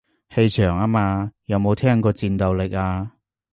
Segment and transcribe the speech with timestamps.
[0.33, 3.11] 氣場吖嘛，有冇聽過戰鬥力啊